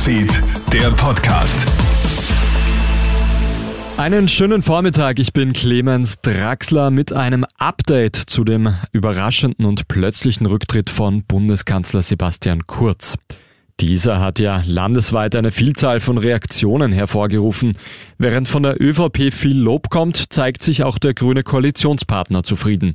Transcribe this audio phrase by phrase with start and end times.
[0.00, 1.66] Newsfeed, der Podcast.
[3.98, 10.46] Einen schönen Vormittag, ich bin Clemens Draxler mit einem Update zu dem überraschenden und plötzlichen
[10.46, 13.18] Rücktritt von Bundeskanzler Sebastian Kurz.
[13.80, 17.72] Dieser hat ja landesweit eine Vielzahl von Reaktionen hervorgerufen.
[18.18, 22.94] Während von der ÖVP viel Lob kommt, zeigt sich auch der grüne Koalitionspartner zufrieden.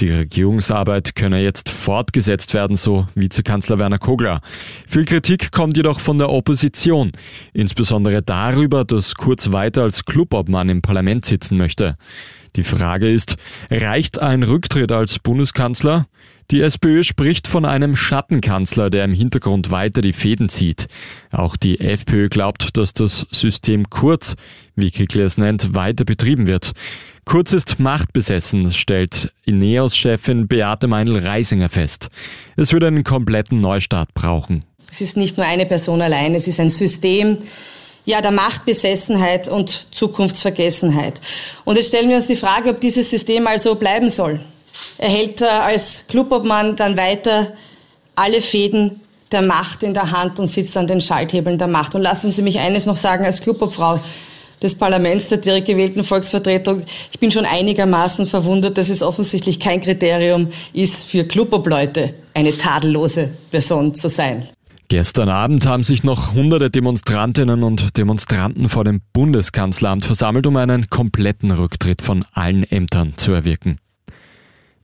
[0.00, 4.40] Die Regierungsarbeit könne jetzt fortgesetzt werden, so Vizekanzler Werner Kogler.
[4.86, 7.12] Viel Kritik kommt jedoch von der Opposition,
[7.52, 11.98] insbesondere darüber, dass Kurz weiter als Clubobmann im Parlament sitzen möchte.
[12.56, 13.36] Die Frage ist,
[13.70, 16.06] reicht ein Rücktritt als Bundeskanzler?
[16.50, 20.86] Die SPÖ spricht von einem Schattenkanzler, der im Hintergrund weiter die Fäden zieht.
[21.30, 24.34] Auch die FPÖ glaubt, dass das System Kurz,
[24.76, 26.72] wie Kickler es nennt, weiter betrieben wird.
[27.24, 32.08] Kurz ist machtbesessen, stellt Ineos-Chefin Beate Meinl-Reisinger fest.
[32.56, 34.64] Es würde einen kompletten Neustart brauchen.
[34.90, 37.38] Es ist nicht nur eine Person allein, es ist ein System,
[38.04, 41.20] ja, der Machtbesessenheit und Zukunftsvergessenheit.
[41.64, 44.40] Und jetzt stellen wir uns die Frage, ob dieses System also bleiben soll.
[45.02, 47.48] Er hält als Clubobmann dann weiter
[48.14, 49.00] alle Fäden
[49.32, 51.96] der Macht in der Hand und sitzt an den Schalthebeln der Macht.
[51.96, 53.98] Und lassen Sie mich eines noch sagen als Clubobfrau
[54.62, 56.84] des Parlaments, der direkt gewählten Volksvertretung.
[57.10, 63.30] Ich bin schon einigermaßen verwundert, dass es offensichtlich kein Kriterium ist, für Clubobleute eine tadellose
[63.50, 64.46] Person zu sein.
[64.86, 70.88] Gestern Abend haben sich noch hunderte Demonstrantinnen und Demonstranten vor dem Bundeskanzleramt versammelt, um einen
[70.90, 73.78] kompletten Rücktritt von allen Ämtern zu erwirken.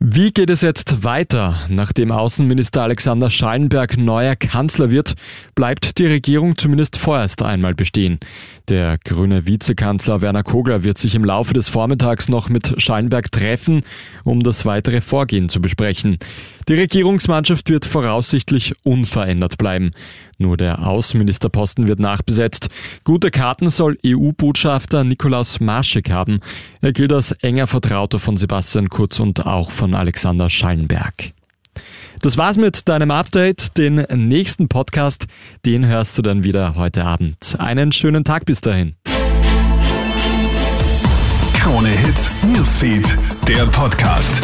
[0.01, 1.59] Wie geht es jetzt weiter?
[1.69, 5.15] Nachdem Außenminister Alexander Schallenberg neuer Kanzler wird,
[5.57, 8.21] bleibt die Regierung zumindest vorerst einmal bestehen.
[8.69, 13.81] Der grüne Vizekanzler Werner Kogler wird sich im Laufe des Vormittags noch mit Schallenberg treffen,
[14.25, 16.19] um das weitere Vorgehen zu besprechen.
[16.69, 19.93] Die Regierungsmannschaft wird voraussichtlich unverändert bleiben.
[20.37, 22.69] Nur der Außenministerposten wird nachbesetzt.
[23.05, 26.41] Gute Karten soll EU-Botschafter Nikolaus Marschek haben.
[26.83, 31.33] Er gilt als enger Vertrauter von Sebastian Kurz und auch von Alexander Schallenberg.
[32.21, 33.77] Das war's mit deinem Update.
[33.79, 35.27] Den nächsten Podcast,
[35.65, 37.57] den hörst du dann wieder heute Abend.
[37.59, 38.95] Einen schönen Tag bis dahin.
[41.55, 44.43] Krone Hits, Newsfeed, der Podcast.